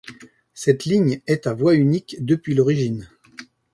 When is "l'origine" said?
2.55-3.07